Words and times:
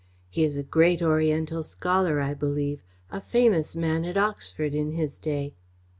He 0.31 0.43
is 0.45 0.57
a 0.57 0.63
great 0.63 1.03
Oriental 1.03 1.61
scholar, 1.61 2.19
I 2.21 2.33
believe. 2.33 2.81
A 3.11 3.21
famous 3.21 3.75
man 3.75 4.03
at 4.03 4.17
Oxford, 4.17 4.73
in 4.73 4.93
his 4.93 5.19
day. 5.19 5.53